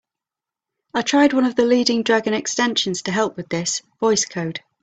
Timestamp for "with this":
3.37-3.83